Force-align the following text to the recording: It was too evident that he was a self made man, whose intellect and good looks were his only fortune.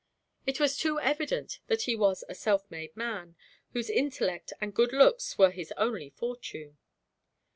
It 0.47 0.59
was 0.59 0.77
too 0.77 0.99
evident 0.99 1.59
that 1.67 1.83
he 1.83 1.95
was 1.95 2.23
a 2.27 2.33
self 2.33 2.63
made 2.71 2.97
man, 2.97 3.35
whose 3.73 3.87
intellect 3.87 4.51
and 4.59 4.73
good 4.73 4.91
looks 4.93 5.37
were 5.37 5.51
his 5.51 5.71
only 5.77 6.09
fortune. 6.09 6.79